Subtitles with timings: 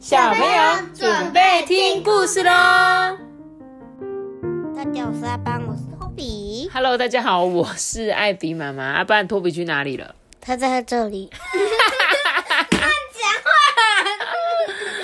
[0.00, 0.62] 小朋友
[0.94, 2.50] 准备听故事喽
[4.74, 8.82] 大家好，我是阿班，我是托比，！Hello，大家好，我是艾比妈妈。
[8.82, 10.14] 阿班，托比去哪里了？
[10.40, 11.28] 他在这里。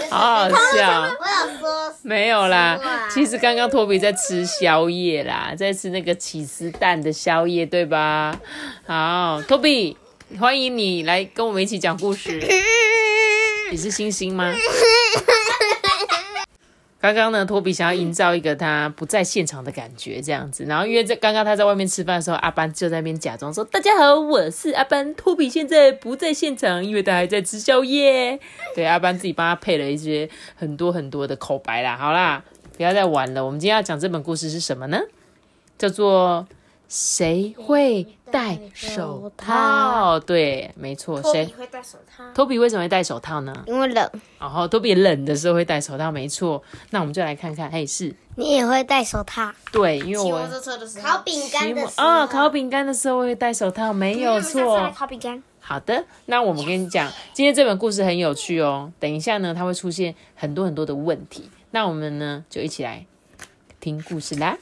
[0.08, 1.02] 好好笑。
[1.02, 8.34] 我有说没有啦其实刚刚托比在吃宵夜啦，在吃那个起司蛋的宵夜，对吧？
[8.86, 9.98] 好，托比，
[10.40, 12.40] 欢迎你来跟我们一起讲故事。
[13.70, 14.54] 你是星星吗？
[17.00, 20.64] 刚刚呢，托比想要营造一个他不在现场的感觉，这样子。
[20.64, 28.38] 然后因为在刚刚他在外面吃饭的时候，阿班就在那边假装说：“大家好，我是阿班。”托比现在不在现场，因为他还在吃宵夜。
[28.74, 31.96] 对，阿班自己帮他配了一些很多很多的口白啦。
[31.96, 32.42] 好啦，
[32.76, 33.44] 不要再玩了。
[33.44, 35.00] 我们今天要讲这本故事是什么呢？
[35.78, 36.46] 叫做
[36.88, 40.20] 谁会戴手套？
[40.20, 41.46] 对，没错，谁？
[41.56, 43.64] 会戴手套，托比为什么会戴手套呢？
[43.66, 44.10] 因为冷。
[44.38, 46.62] 然后托比冷的时候会戴手套，没错。
[46.90, 49.50] 那我们就来看看，嘿，是你也会戴手套？
[49.72, 54.92] 对，因为我车的时候，烤饼干的时候，啊、烤饼干的时候会戴手套，没有错。
[54.94, 55.42] 烤饼干。
[55.58, 58.92] 好的，那我们跟你讲，今天这本故事很有趣哦。
[59.00, 63.06] 等一下呢，它会出现很多很多的问题，那我们呢就一起来
[63.80, 64.58] 听故事啦。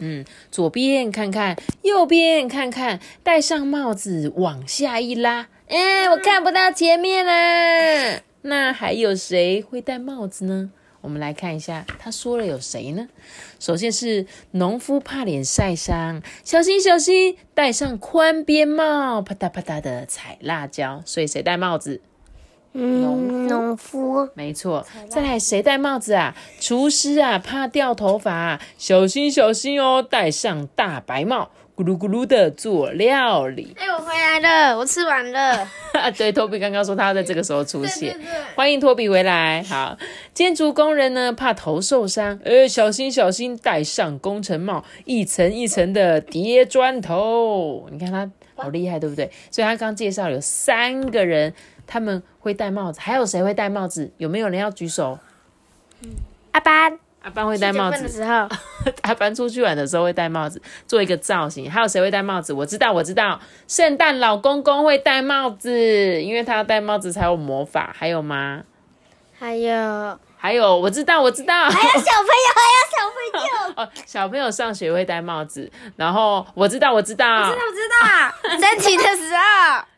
[0.00, 8.20] 嗯，左边看看，右边看看，戴上帽子往下一拉，哎，我看不到前面啦。
[8.42, 10.70] 那还有谁会戴帽子呢？
[11.02, 13.08] 我们来看一下，他说了有谁呢？
[13.58, 21.02] 首先是农夫怕脸晒伤，小心小心，戴上宽边帽，啪嗒啪嗒的踩辣椒。
[21.06, 22.02] 所以谁戴帽子？
[22.72, 24.28] 嗯，农夫。
[24.34, 24.86] 没错。
[25.08, 26.36] 再来谁戴帽子啊？
[26.60, 33.74] 厨师啊，怕掉头发、啊，小心小心哦，戴上大白帽，咕噜咕噜的做料理。
[33.76, 35.66] 哎，我回来了，我吃完了。
[36.16, 38.16] 对，托比刚刚说他要在这个时候出现，
[38.54, 39.62] 欢迎托比回来。
[39.64, 39.98] 好，
[40.32, 47.88] 建筑工人呢怕头受伤，呃，小心小心，戴上工程帽，一层一层的叠砖头。
[47.90, 49.28] 你看他好厉害，对不对？
[49.50, 51.52] 所以他刚介绍有三个人，
[51.90, 54.12] 他们会戴帽子，还有谁会戴帽子？
[54.16, 55.18] 有没有人要举手？
[56.52, 58.48] 阿班阿班会戴帽子的子，时候，
[59.02, 61.68] 阿班出去玩的时候会戴帽子，做一个造型。
[61.68, 62.52] 还有谁会戴帽子？
[62.52, 67.92] 我知道，我知道，圣诞老公公会戴帽子，因为他要戴帽子才有魔法。
[67.98, 68.62] 还有吗？
[69.36, 73.74] 还有还有，我知道，我知道，还有小朋友，还有小朋友。
[73.76, 75.70] 哦，小朋友上学会戴帽子。
[75.96, 77.56] 然后我知道，我知道，我知
[78.00, 79.40] 道， 升旗的时候，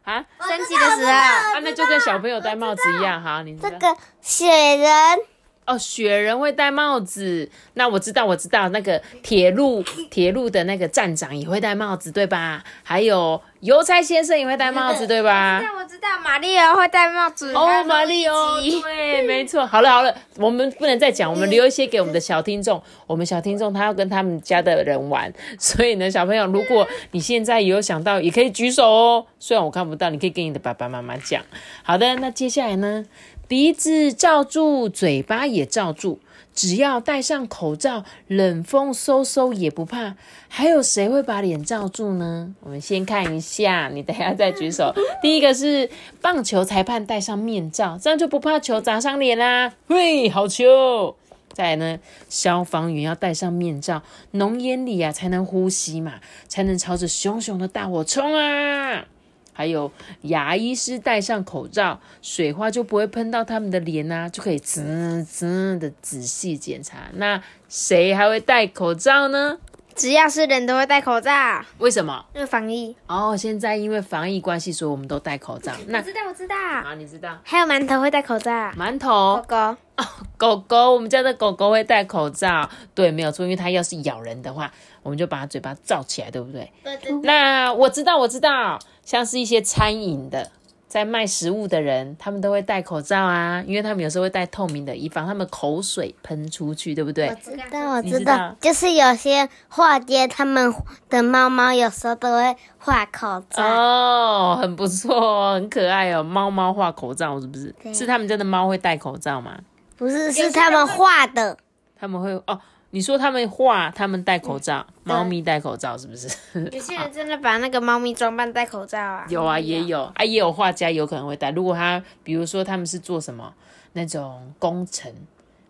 [0.04, 3.22] 啊升旗的时候，啊，那就跟小朋友戴帽子一样。
[3.22, 5.18] 哈，你知道这个雪人，
[5.64, 7.48] 哦，雪人会戴帽子。
[7.74, 12.64] 那我知道，我知道，那个铁路 铁路的那个站长也会戴帽子，对吧？
[12.82, 15.60] 还有邮差先生也会戴帽子，对吧？
[15.62, 17.52] 那我知道玛丽欧会戴帽子。
[17.54, 19.64] 哦，玛丽欧，对，没错。
[19.64, 22.82] 好了好了，我们不能再讲，我们留一些给我们的小听众。
[23.06, 29.26] 我们小听众他要跟他们家的人玩， 所以呢，小朋友，如果你现在有想到，也可以举手哦。
[29.38, 31.42] 虽然我看不到，你可以跟你的爸爸妈妈讲。
[31.84, 33.04] 好的，那接下来呢，
[33.52, 36.20] 鼻子罩住，嘴巴也罩住。
[36.54, 40.14] 只要戴上口罩，冷风嗖嗖也不怕。
[40.48, 42.54] 还有谁会把脸罩住呢？
[42.60, 44.94] 我们先看一下，你等下再举手。
[45.20, 45.90] 第一个是
[46.22, 49.74] 棒球裁判戴上面罩，这样就不怕球砸伤脸啦。
[49.88, 51.14] 喂，好球！
[51.52, 51.98] 再来呢，
[52.30, 56.14] 消防员要戴上面罩，浓烟里啊才能呼吸嘛，
[56.48, 59.04] 才能朝着熊熊的大火冲啊！
[59.52, 59.90] 还有
[60.22, 67.10] 牙医师戴上口罩，水花就不会喷到他们的脸呐、就可以滋滋的仔细检查。
[67.14, 69.58] 那谁还会戴口罩呢？
[69.94, 71.30] 只要是人都会戴口罩，
[71.78, 72.24] 为什么？
[72.34, 72.94] 因为防疫。
[73.06, 75.72] 哦，现在因为防疫关系，所以我们都戴口罩。
[75.86, 76.56] 那我知道，我知道。
[76.56, 79.56] 啊，你知道还有馒头会戴口罩，馒头狗狗。
[79.56, 79.76] 哦
[80.38, 84.72] 狗狗，我们家的狗狗会戴口罩，对，没有错，因为它要是咬人的话，
[85.02, 86.72] 我们就把它嘴巴罩起来，对不对？
[86.82, 90.50] 对对那我知道，我知道，像是一些餐饮的，
[90.92, 97.28] 在卖食物的人，他们都会戴口罩啊，因为他们有时候会戴透明的，以防他们口水喷出去，对不对？
[97.28, 100.70] 我知道，我知道知道，就是有些画街他们
[101.08, 103.64] 的猫猫有时候都会画口罩。
[103.64, 107.74] 哦，很不错哦，很可爱哦，猫猫画口罩是不是？
[107.94, 109.58] 是他们家的猫会戴口罩吗？
[109.96, 111.56] 不是，是他们画的。
[111.98, 112.60] 他们会哦，
[112.94, 116.28] 你说他们画，他们戴口罩，猫咪戴口罩是不是？
[116.70, 119.24] 有些人真的把那个猫咪装扮戴口罩啊。
[119.30, 121.50] 有啊，也有啊，也有画家有可能会戴。
[121.52, 123.54] 如果他比如说他们是做什么
[123.94, 125.10] 那种工程，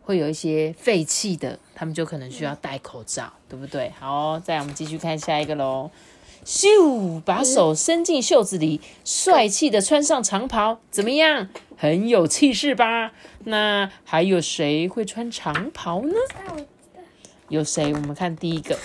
[0.02, 3.92] 会有一些废弃的，他们就可能需要戴口罩，对不对？
[4.00, 5.92] 好哦、再来我们继续看下一个喽。
[6.44, 11.48] 咻，把手伸进袖子里，帅气的穿上长袍，怎么样？
[11.76, 13.12] 很有气势吧？
[13.44, 16.14] 那还有谁会穿长袍呢？
[17.52, 17.92] 有谁？
[17.92, 18.78] 我们看第一个，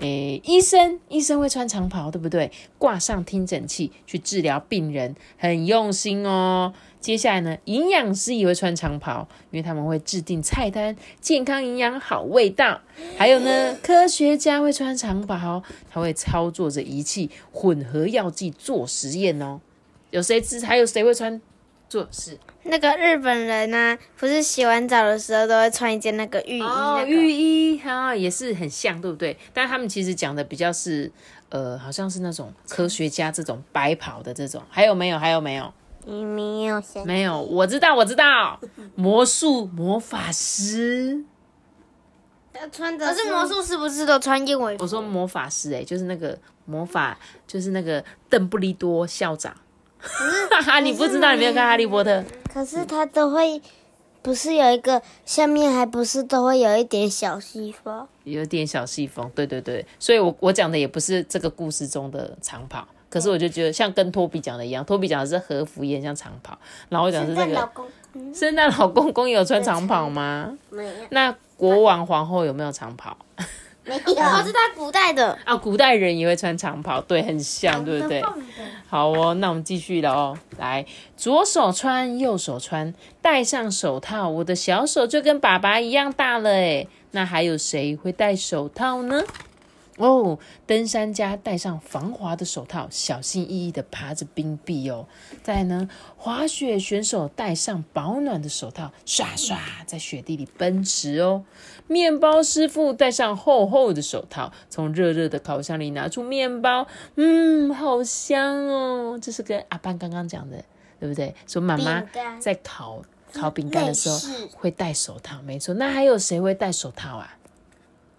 [0.00, 2.52] 诶，医生，医生会穿长袍，对不对？
[2.76, 6.74] 挂上听诊器去治疗病人，很用心哦。
[7.00, 12.82] 接下来呢，营养师也会穿长袍，因为他们会制定菜单，健康、营养、好味道。
[13.16, 19.58] 还有呢，科学家会穿长袍，他会操作着仪器，混合药剂做实验哦。
[20.10, 20.60] 有谁知？
[20.60, 21.40] 还有谁会穿
[21.92, 22.38] 做事？
[22.62, 29.36] 那个日本人呢、不是洗完澡的时候都会穿一件那个浴衣，浴衣哈、也是很像，对不对？
[29.52, 31.12] 但他们其实讲的比较是，
[31.50, 35.18] 呃，好像是那种科学家这种白袍的这种，还有没有？
[35.18, 35.70] 还有没有？
[36.06, 38.58] 你没有想没有，我知道，我知道，
[38.94, 41.22] 魔术魔法师。
[42.54, 44.84] 要穿的可是魔术师不是都穿燕尾服？
[44.84, 49.54] 我说魔法师、哎，就是那个魔法，就是那个邓布利多校长。
[50.02, 52.10] 哈哈，你不知道，你没有看《哈利波特》？
[52.52, 53.62] 可是它都会，
[54.20, 58.06] 不是有一个下面还不是都会有一点小细缝？
[58.24, 66.58] 有点小细缝，对对对，所以我我讲的也不是这个故事中的长跑，可是我就觉得像跟托比讲的一样，托比讲的是和服，也很像长跑，
[66.88, 67.68] 然后我讲的是这个
[68.34, 70.52] 圣诞老公公有穿长跑吗？
[70.70, 73.16] 没有那国王皇后有没有长袍？
[73.84, 78.22] 没有，我是在古代的，啊，古代人也会穿长袍，对，很像，对不对？
[78.88, 80.38] 好哦，那我们继续了哦。
[80.58, 80.86] 来，
[81.16, 86.88] 左手穿，右手穿，戴上手套，我的小手就跟爸爸一样大了诶。
[87.10, 89.22] 那还有谁会戴手套呢？
[90.02, 95.06] 哦，登山家戴上防滑的手套，小心翼翼地爬着冰壁哦。
[95.44, 99.56] 再来呢，滑雪选手戴上保暖的手套，刷刷
[99.86, 101.44] 在雪地里奔驰哦。
[101.86, 109.16] 面包师傅戴上厚厚的手套，从热热的烤箱里拿出面包，嗯，好香哦。
[109.22, 110.64] 这是跟阿班刚刚讲的，
[110.98, 111.32] 对不对？
[111.46, 112.02] 说妈妈
[112.40, 113.02] 在烤
[113.32, 114.18] 烤饼干的时候
[114.56, 115.74] 会戴手套，没错。
[115.74, 117.38] 那还有谁会戴手套啊？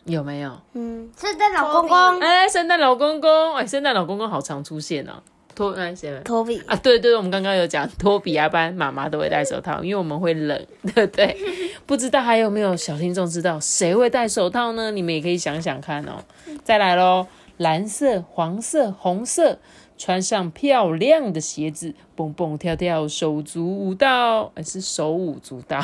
[0.06, 0.52] 有没有？
[0.74, 5.14] 嗯，圣诞老公公哎，圣诞老公公，哎，圣诞老公公好常出现哦。
[5.56, 6.20] 托那些？
[6.22, 10.60] 托比，啊，对对，我们刚刚有讲托比亚班妈妈都会戴手套，因为我们会冷，
[10.96, 11.38] 对不对？
[11.86, 14.90] 不知道还有没有小听众知道谁会戴手套呢？
[14.90, 16.24] 你们也可以想想看哦。
[16.64, 17.28] 再来喽，
[17.58, 19.60] 蓝色、黄色、红色，
[19.96, 25.80] 穿上漂亮的鞋子，蹦蹦跳跳，手足舞蹈，哎，是手舞足蹈。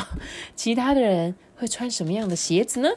[0.56, 2.88] 其他的人会穿什么样的鞋子呢？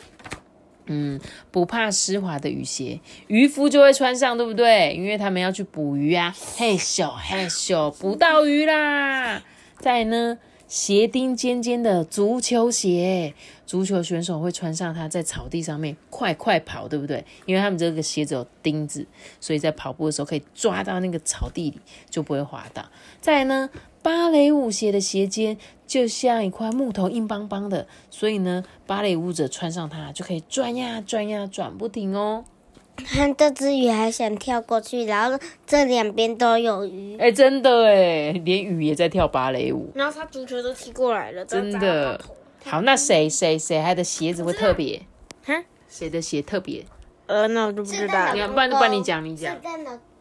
[0.88, 1.20] 嗯，
[1.52, 4.94] 不怕湿滑的雨鞋，渔夫就会穿上，对不对？
[4.96, 9.42] 因为他们要去捕鱼啊，嘿咻嘿咻，捕到鱼啦！
[9.80, 10.38] 再呢，
[10.74, 17.24] 鞋钉尖尖的足球鞋，足球选手会穿上它，在草地上面快快跑，对不对？
[17.46, 19.06] 因为他们这个鞋子有钉子，
[19.40, 21.80] 所以在跑步的时候可以抓到那个草地里，
[22.10, 22.84] 就不会滑倒。
[23.22, 23.70] 再来呢，
[24.02, 25.56] 芭蕾舞鞋的鞋尖
[25.86, 32.46] 就像一块木头，硬邦邦的，所以呢，芭蕾舞者穿上它就可以转呀转呀转不停哦。
[32.98, 37.18] 看这只鱼还想跳过去，然后这两边都有鱼。
[37.18, 42.20] 哎，真的哎，连鱼也在跳芭蕾舞，然后他足球都踢过来了，真的。
[42.66, 45.02] 好，那谁谁谁他的鞋子会特别？
[45.46, 46.86] 哼，谁的鞋特别？
[47.26, 48.38] 呃，那我就不知道了。
[48.38, 49.56] 要不然就帮你讲，你讲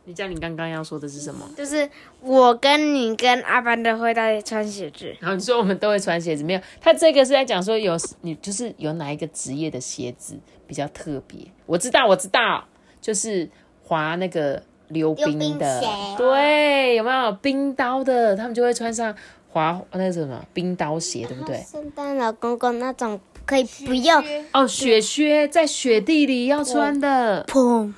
[0.04, 1.49] 你讲你刚刚要说的是什么？
[1.56, 1.88] 就是
[2.20, 6.61] 我跟你跟阿班的会在穿鞋子，然后你说我们都会穿鞋子，没有？
[6.80, 11.38] 他这个是在讲说有你就是有哪一个职业的鞋子比较特别？
[11.66, 12.64] 我知道，我知道，
[13.00, 13.49] 就是
[13.85, 15.80] 滑那个溜冰的
[16.18, 18.35] 对，有没有冰刀的？
[18.37, 19.14] 他们就会穿上
[19.50, 21.62] 滑那个什么冰刀鞋，对不对？
[21.62, 27.92] 圣诞老公公那种可以不用哦，雪靴在雪地里要穿的，砰，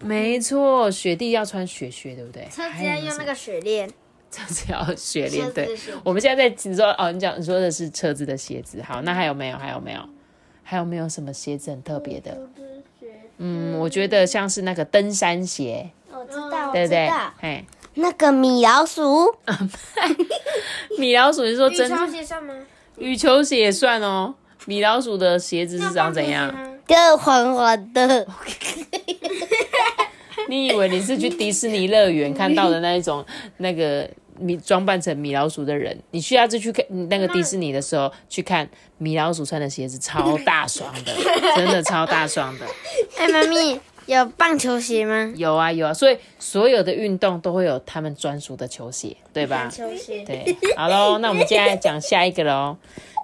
[0.00, 2.46] 没错，雪地要穿雪靴，对不对？
[2.50, 3.88] 车子要用那个雪链，
[4.30, 5.76] 车子要雪链，对。
[6.02, 9.56] 我们现在在你说哦，你讲你说的是车子的鞋子，好，那还有没有？
[9.56, 10.00] 还有没有？
[10.62, 12.36] 还有没有什么鞋子很特别的？
[13.38, 19.34] 嗯，我觉得像是那个登山鞋，我知道，我对不对知道？，哎，那个米老鼠，
[20.98, 22.54] 米老鼠你说真羽球鞋算吗？
[22.96, 24.34] 羽球鞋也算哦。
[24.66, 26.50] 米老鼠的鞋子是长怎样？
[26.86, 28.26] 就黄黄的，
[30.48, 33.24] 你以为你是去迪士尼乐园看到的那一种
[33.58, 34.08] 那个
[34.38, 35.96] 米装扮成米老鼠的人？
[36.10, 41.12] 你需要就去看那个迪士尼的时候去看米老鼠穿的鞋子，超大双的，
[41.56, 42.66] 真的超大双的。
[43.16, 45.32] 哎，妈咪有棒球鞋吗？
[45.36, 49.70] 有啊有啊，所以所有的运动都会有他们专属的球鞋，对吧？
[49.72, 52.76] 球鞋，对，好喽，那我们接下来讲下一个喽。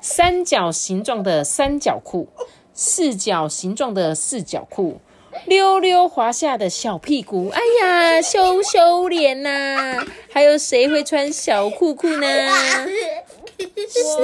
[0.02, 2.26] 三角形状的三角裤，
[2.72, 4.98] 四角形状的四角裤，
[5.46, 10.04] 溜溜滑下的小屁股，哎呀，羞羞脸呐！
[10.32, 12.26] 还有谁会穿小裤裤呢？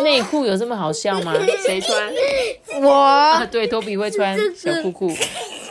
[0.03, 1.35] 内裤有这么好笑吗？
[1.65, 2.13] 谁穿？
[2.83, 5.11] 我啊，对，托比会穿小裤裤，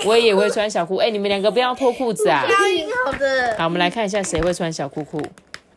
[0.05, 0.97] 我也会穿小裤。
[0.97, 2.45] 哎、你们两个不要脱裤子啊！
[3.05, 3.55] 好的。
[3.57, 5.21] 好，我们来看一下谁会穿小裤裤。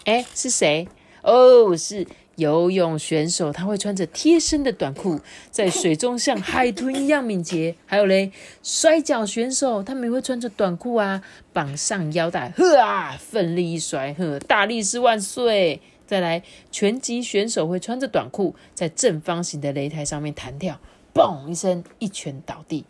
[0.05, 0.87] 哎，是谁？
[1.23, 2.07] 哦，是
[2.39, 7.75] 游泳选手，他会穿着贴身的短裤， 在水中像海豚一样敏捷。
[7.85, 8.31] 还有嘞，
[8.63, 11.21] 摔跤选手，他们也会穿着短裤啊，
[11.53, 15.83] 绑上腰带，呵啊，奋力一甩，呵，大力士万岁！
[16.07, 20.81] 再来，拳击选手会穿着短裤，在正方形的擂台上面弹跳，
[21.13, 22.85] 嘣一声，一拳倒地。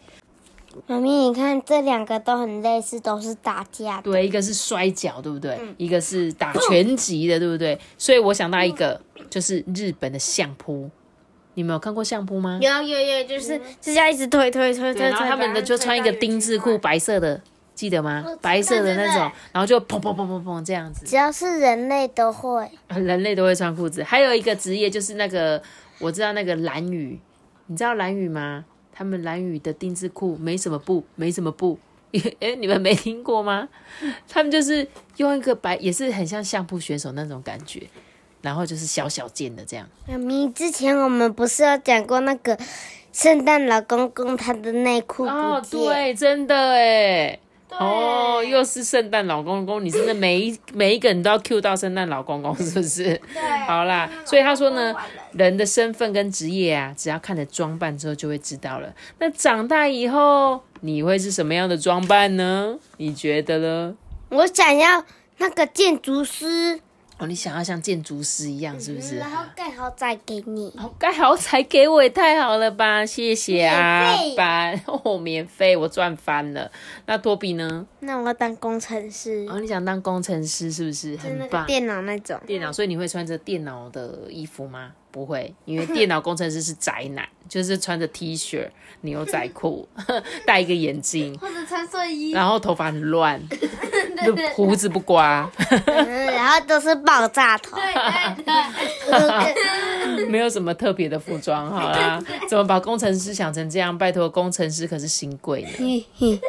[0.87, 4.03] 妈咪，你看这两个都很类似，都是打架的。
[4.11, 5.59] 对，一个是摔跤，对不对？
[5.77, 7.79] 一个是打拳击的，对不对？
[7.97, 10.89] 所以我想到一个，就是日本的相扑。
[11.55, 12.59] 你们有看过相扑吗？
[12.63, 17.41] 有有有，就是就是要一直推推推对，推，然后他们的就穿一个丁字裤，白色的，
[17.75, 18.25] 记得吗？
[18.41, 21.05] 白色的那种，然后就砰砰砰砰砰这样子。
[21.05, 22.71] 只要是人类都会。
[22.95, 24.05] 人类都会穿裤子。
[24.05, 25.61] 还有一个职业就是那个，
[25.99, 27.19] 我知道那个蓝雨，
[27.67, 28.65] 你知道蓝雨吗？
[28.99, 31.79] 他们蓝雨的丁字裤没什么布，没什么布。
[32.41, 33.69] 哎，你们没听过吗？
[34.29, 34.85] 他们就是
[35.19, 37.89] 用一个白，也是很像相扑选手那种感觉，
[38.43, 39.89] 然后就是小小件的这样。
[40.09, 42.59] 妈咪，之前我们不是有讲过那个
[43.13, 45.65] 圣诞老公公他的内裤哦？
[45.71, 47.39] 对，真的哎。
[47.71, 53.05] 哦，又是圣诞老公公，你真的每一每一个人都要 Q 到圣诞老公公，是不是？
[53.33, 53.67] 对。
[53.67, 54.95] 好啦，所以他说呢，
[55.33, 58.93] 人的身份跟职业啊，只要看着装扮之后就会知道了。
[59.19, 62.79] 那长大以后你会是什么样的装扮呢？
[62.97, 63.95] 你觉得呢？
[64.31, 65.05] 我想要
[65.39, 66.81] 那个建筑师，
[67.19, 69.17] 哦，你想要像建筑师一样，是不是？
[69.17, 70.73] 然后盖豪宅给你。
[70.79, 73.05] 哦，盖豪宅给我也太好了吧！
[73.05, 76.71] 谢谢啊免费，班哦，免费，我赚翻了。
[77.07, 77.85] 那托比呢？
[78.01, 81.17] 那我要当工程师，哦，你想当工程师是不是？
[81.17, 81.63] 很棒。
[81.63, 82.39] 个电脑那种。
[82.47, 84.93] 电脑，所以你会穿着电脑的衣服吗？
[85.11, 88.69] 不会，因为电脑工程师是宅男， 就是穿着 T 恤、
[89.01, 89.89] 牛仔裤，
[90.47, 92.31] 戴一个眼镜，或者穿睡衣。
[92.33, 93.43] 然后头发很乱，
[94.25, 95.49] 就胡子不刮，
[95.87, 97.77] 嗯，然后都是爆炸头。
[100.29, 102.21] 没有什么特别的服装，好啦。
[102.49, 103.97] 怎么把工程师想成这样？
[103.97, 106.41] 拜托，工程师可是新贵呢。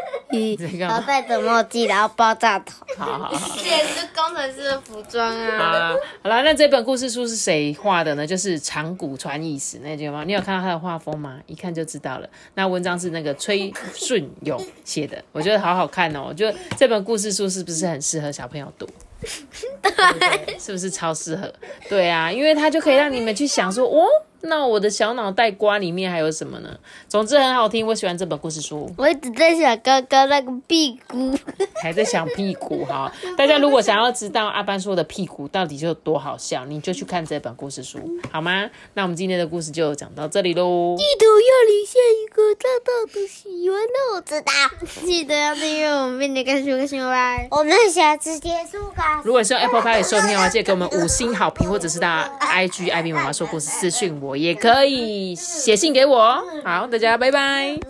[0.77, 2.86] 然后戴着墨镜，然后爆炸头。
[2.98, 3.57] 好好好。
[3.57, 5.89] 这也是工程师的服装好啊。
[5.91, 8.27] 啦，好啦，那这本故事书是谁画的呢？
[8.27, 10.24] 就是长谷川义史那句吗？
[10.24, 11.39] 你有看到他的画风吗？
[11.48, 12.29] 一看就知道了。
[12.53, 16.25] 那文章是那个崔顺勇写的， 我觉得好好看哦。
[16.29, 18.88] 我觉得这本故事书是不是很适合小朋友读？
[19.81, 21.51] 对对，是不是超适合？
[21.89, 24.05] 对啊，因为它就可以让你们去想说，哦，
[24.41, 26.69] 那我的小脑袋瓜里面还有什么呢？
[27.08, 28.89] 总之很好听，我喜欢这本故事书。
[28.98, 31.38] 我一直在想刚刚那个屁股。
[31.81, 33.12] 还在想屁股哈。
[33.38, 38.00] 大家如果想要知道阿班说的屁股到底有多好笑，你就去看这本故事书，
[38.31, 38.69] 好吗？
[38.93, 40.96] 那我们今天的故事就讲到这里喽。
[40.98, 44.51] 地图要留下一个大大的喜欢的我知道。
[45.05, 47.38] 记得要订阅我们，并且关注个新闻吧。
[47.51, 49.22] 我们下次结束吧。
[49.24, 56.39] 如果是用 Apple Pay 收听的话，记得给我们五星好评，或者是到 IG 艾比妈妈说故事私讯我，我也可以写信给我。
[56.63, 57.75] 好，大家拜拜。